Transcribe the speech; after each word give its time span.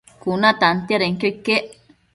Cuna 0.23 0.49
tantiadenquio 0.61 1.27
iquec 1.33 1.47